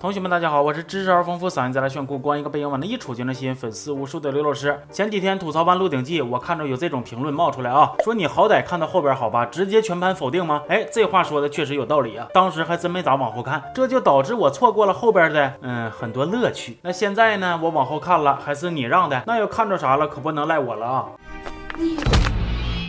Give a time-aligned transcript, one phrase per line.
[0.00, 4.82] 同学们，大家好，我是知识而丰富、嗓音再来炫酷、光一个背影往那一杵就能吸引粉丝无数的刘老师。
[4.90, 10.62] 前几天吐槽完《鹿鼎记》，我看着有这种评论冒出来啊，说你好歹看到后边好吧，直接全盘否定吗？
[10.70, 16.78] 哎，这话说的确实有道理啊，当时还真没咋往后看，这就导致我错过了后边的嗯很多乐趣。
[16.80, 21.04] 那现在呢，我往后看了，还是你让的，那要看着啥了，可不能赖我了啊。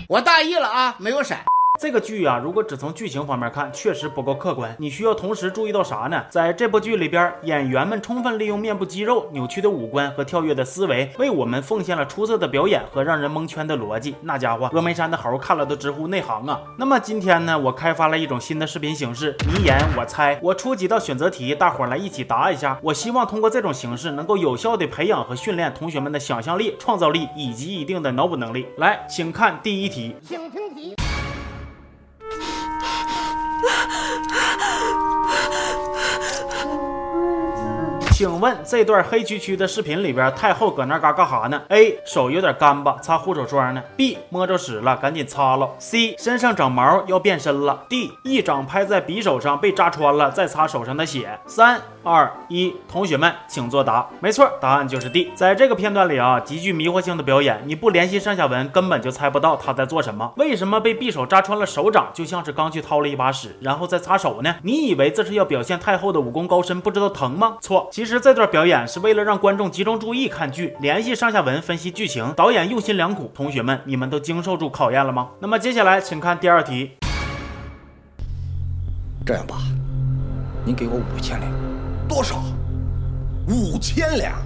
[0.08, 1.40] 我大意了啊，没有闪。
[1.82, 4.76] 这个剧啊，如果只从剧情方面看，确实不够客观。
[4.78, 6.24] 你需要同时注意到啥呢？
[6.30, 14.14] 在这部剧里边，演员们充分利用面部肌肉、扭曲的五官和跳跃的思维，为我们奉献了出色的表演和让人蒙圈的逻辑。
[14.22, 16.62] 那家伙，峨眉山的猴看了都直呼内行啊！
[16.78, 20.40] 那么今天呢，我开发了一种新的视频形式，你演我猜。
[20.44, 22.78] 我出几道选择题，大伙儿来一起答一下。
[22.84, 28.68] 我希望通过这种形式，能够有效的培养和训练同学们的想象力、创造力以及一定的脑补能力。
[28.78, 30.16] 来，请看第一题，
[38.22, 43.82] 请问这段黑黢黢的视频里边，太后搁那嘎干哈呢？A 手有点干巴，擦护手霜呢。
[43.98, 45.68] B 摸着屎了，赶紧擦了。
[45.80, 47.84] C 身上长毛要变身了。
[47.90, 51.36] D 一掌拍在匕首上被扎穿了，再擦手上的血。
[51.48, 54.08] 三二一，同学们请作答。
[54.22, 55.32] 没错，答案就是 D。
[55.36, 60.32] 在这个片段里啊，极具迷惑性的表演，你不联系上下文，根本就猜不到他在做什么。
[60.38, 64.56] 为什么被匕首扎穿了手掌，就像是刚去掏了一把屎，然后再擦手呢？
[64.62, 67.58] 你以为这是要表现太后的武功高深，不知道疼吗？
[67.60, 68.22] 错，其实。
[68.22, 72.32] 这段表演是为了让观众集中注意看剧，联系上下文，分析剧情。
[72.36, 75.30] 导演用心良苦，同学们，你们都经受住考验了吗？
[75.40, 76.92] 那么接下来，请看第二题。
[79.26, 79.56] 这样吧，
[80.64, 81.71] 您给我五千两。
[82.12, 82.44] 多少？
[83.48, 84.38] 五千两？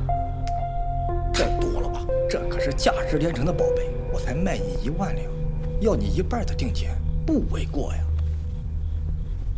[1.33, 2.05] 太多了吧？
[2.29, 5.27] 这可是价值连城的宝贝，我才卖你一万两，
[5.81, 8.03] 要你一半的定钱，不为过呀。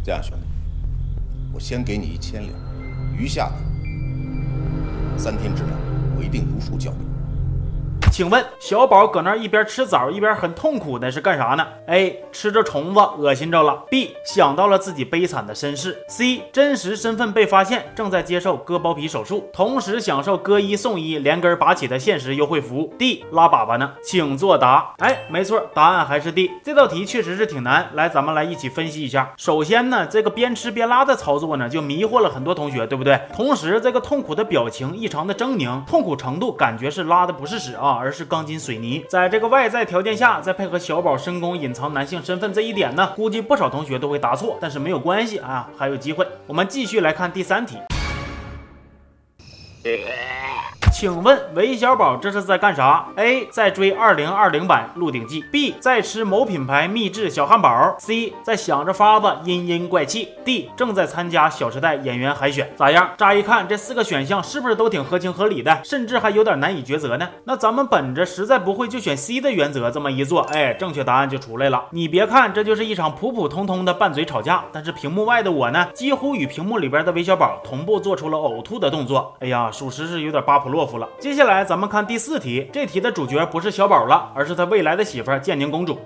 [0.06, 0.46] 这样，兄弟，
[1.52, 2.54] 我先给你一千两，
[3.14, 5.20] 余下的。
[5.20, 5.72] 三天之内，
[6.16, 7.07] 我一定如数交给你。
[8.12, 13.84] 请问小宝搁那儿一边吃枣一边很痛苦的是干啥呢？A 吃着虫子恶心着了。
[13.92, 15.96] B 想到了自己悲惨的身世。
[16.08, 22.92] C 真实身份被发现，正在接受割包皮手术，同时享受割一送一连根拔起的限时优惠服务。
[22.98, 23.92] D 拉粑粑呢？
[24.02, 24.96] 请作答。
[24.98, 26.50] 哎，没错，答案还是 D。
[26.64, 29.32] 这道题确实是挺难，来，咱们来一起分析一下。
[29.38, 33.22] 首先呢，这个边吃边拉的操作呢，就迷惑了很多同学，对不对？
[33.32, 37.97] 同时，这个痛苦的表情异常的狰狞，痛苦程度感觉是拉的不是屎啊。
[37.98, 46.28] 而是钢筋水泥，在这个外在条件下，再配合小宝深宫隐藏男性身份这一点呢，估计不少同学都会答错，但是没有关系啊，还有机会。
[46.46, 47.78] 我们继续来看第三题。
[51.00, 62.74] 请问韦小宝这是在干啥？A 在追二零二零版《鹿鼎记》，B 在吃某品牌秘制小汉堡，C 在想着法子阴阴怪气，D 正在参加《小时代》演员海选。
[62.76, 63.12] 咋样？
[63.16, 67.30] 乍一看这四个选项是不是都挺合情合理的，甚至还有点难以抉择呢？
[67.44, 71.86] 那咱们本着实在不会就选 C 的原则，这么一做，哎，正确答案就出来了。
[71.92, 79.36] 你别看这就是一场普普通通的拌嘴吵架，但是屏幕外的我呢，几乎与屏幕里边的韦小宝同步做出了呕吐的动作。
[79.42, 80.87] 哎呀，属实是有点巴甫洛。
[80.88, 81.08] 服了。
[81.20, 86.00] 接下来咱们看第四题，这题的主角不是小宝了，而是他未来的媳妇建宁公主。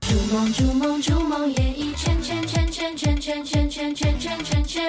[0.00, 4.82] 逐梦逐梦逐梦演艺圈圈圈圈圈圈圈圈圈圈圈。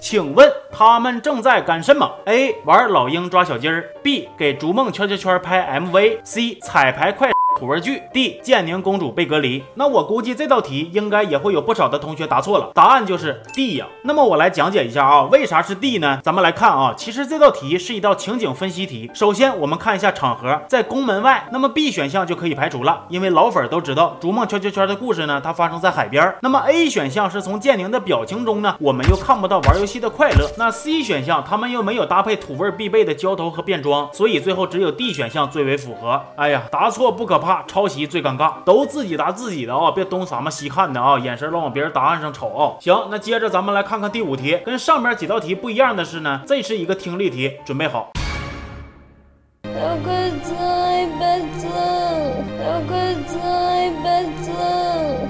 [0.00, 7.35] 请问他们正在干什么？A 玩老鹰抓小鸡儿，B 给逐梦圈圈圈拍 MV，C 彩排快。
[7.56, 13.86] 土味剧 D 建宁公主被隔离，那我估计这道题应该也会有不少的同学答错了，答案就是 D 呀。
[14.02, 16.20] 那么我来讲解一下啊，为啥是 D 呢？
[16.22, 19.10] 咱们来看啊，其实这道题是一道情景分析题。
[19.14, 26.34] 首先我们看一下场合，在宫门外，那么 B 选项就可以排除了，因为老粉都知道逐梦圈圈圈的故事呢，它发生在海边。
[26.42, 30.46] 那么 A 选项是从建宁的表情中呢，我们又看不到玩游戏的快乐。
[30.58, 36.20] 那 C 选项他们又没有搭配土味必备的浇头和变装，所以最后只有 D 选项最为符合。
[36.36, 37.45] 哎呀，答错不可怕。
[37.46, 42.74] 怕抄袭最尴尬，都自己答自己的啊，别东撒么西看的啊，眼神老往别人答案上瞅啊。
[42.80, 48.10] 行，那接着咱们来看看第五题，跟上面几道题不一样的是呢，这是一个听力题，准备好。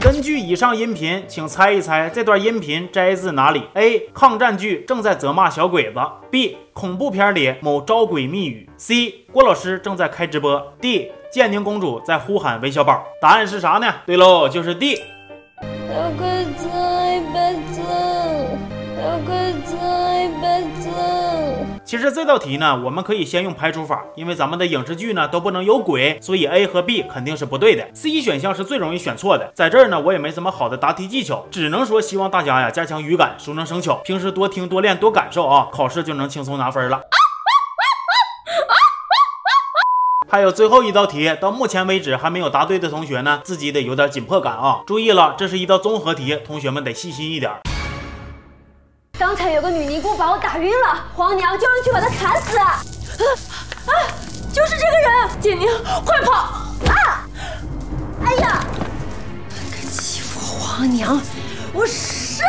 [0.01, 4.09] 根据以上音频，请猜一猜这段音频摘自哪里？A.
[4.15, 5.99] 抗战剧正在责骂小鬼子。
[6.31, 6.57] B.
[6.73, 8.69] 恐怖片里某招鬼密语。
[8.77, 9.25] C.
[9.33, 10.75] 郭老师正在开直播。
[10.81, 11.11] D.
[11.31, 13.05] 建宁公主在呼喊韦小宝。
[13.21, 13.93] 答案是啥呢？
[14.07, 14.97] 对喽，就是 D。
[14.97, 15.03] 小
[16.19, 16.69] 鬼子
[21.87, 27.89] 其实这道题呢，我们可以先用排除法，因为咱们的影视剧呢都不能有鬼，所以 A 和 B 肯定是不对的。
[27.95, 29.53] C 选项是最容易选错的。
[29.55, 37.03] 在这儿呢，我也没什么好的答题技巧，只能说希望大家呀加强语感，熟能生巧，平时多听多练多感受啊，考试就能轻松拿分了。
[40.29, 44.81] 还有最后一道题，到目前为止还没有答对的同学呢，自己得有点紧迫感啊！
[44.85, 47.53] 注意了，这是一道综合题，同学们得细心一点。
[49.27, 52.57] 刚才有个女尼姑把我打晕了，皇娘就让去把她砍死。
[52.59, 52.81] 啊
[53.87, 53.91] 啊！
[54.53, 55.67] 就是这个人，简宁，
[56.05, 56.33] 快跑！
[56.87, 57.27] 啊！
[58.25, 58.65] 哎呀，
[59.73, 61.21] 敢欺负皇娘，
[61.73, 62.45] 我是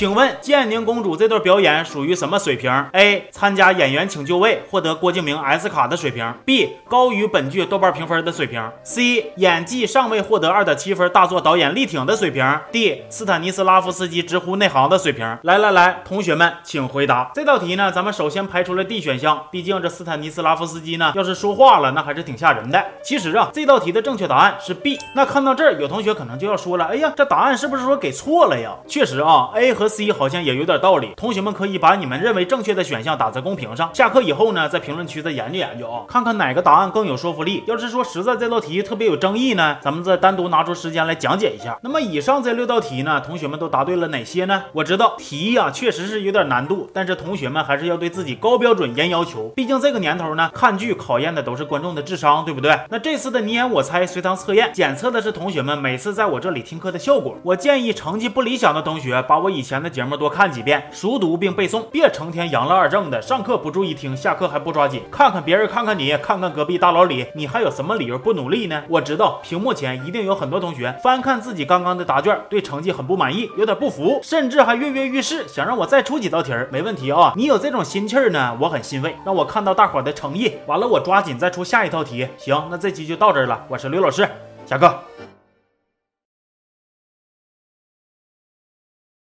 [0.00, 3.28] 请问建宁公主这段表演属于什么水平？A.
[3.30, 6.32] 参加演员请就位获得郭敬明 S 卡的水平。
[6.42, 6.78] B.
[6.88, 8.66] 高于本剧豆瓣评分的水平。
[8.82, 9.30] C.
[9.36, 12.42] 演技尚未获得二点七分大作导演力挺的水平。
[12.72, 13.02] D.
[13.10, 15.36] 斯坦尼斯拉夫斯基直呼内行的水平。
[15.42, 17.30] 来来来，同学们请回答。
[17.34, 22.82] 这道题呢，咱们首先排除了 D 选项，毕竟这斯坦尼斯拉夫斯基呢，要是说话了，那还是挺吓人的。
[23.02, 24.98] 其实啊，这道题的正确答案是 B。
[25.14, 28.74] 那看到这儿，有同学可能就要说了，哎呀，这答案是不是说给错了呀？
[28.88, 37.62] 确实啊，A 和 C 好像也有点道理，同学们可以把你们认为正确的选项打在公屏上，下课以后呢，在评论区再研究研究啊，看看哪个答案更有说服力。
[37.66, 41.78] 要是说实在这道题特别有争议呢，咱们再单独拿出时间来讲解一下。
[41.82, 44.62] 那么以上这六道题呢，同学们都答对了哪些呢？
[44.72, 52.78] 我知道题呀确实是有点难度，但是同学们还是要对自己高标准严要求，毕竟这个年头呢，看剧考验的都是观众的智商，对不对？
[52.88, 57.36] 那这次的你演我猜随堂测验检测的是同学们每次在我这里听课的效果。
[57.42, 60.10] 我建议成绩不理想的同学把我以前的节目。
[60.20, 65.02] 多看几遍，熟读并背诵，别成天扬了二正的，上课不注意听，下课还不抓紧。
[65.10, 68.82] 看看别人，看看你，看看隔壁大老李，你还有什么理由不努力呢？
[68.90, 76.68] 我知道屏幕前一定有很多同学翻看自己刚刚的答卷，对成绩很不满意，有点不服，甚至还跃跃欲试，想让我再出几道题儿。
[76.70, 80.58] 没问题啊，你有这种心气儿呢，我很欣慰，让我看到大伙的诚意。
[80.66, 82.28] 完了，我抓紧再出下一套题。
[82.36, 84.28] 行，那这期就到这儿了，我是刘老师，
[84.66, 84.94] 下课。